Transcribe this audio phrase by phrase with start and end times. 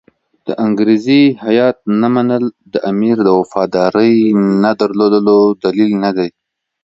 [0.47, 4.15] د انګریزي هیات نه منل د امیر د وفادارۍ
[4.63, 6.29] نه درلودلو دلیل نه دی.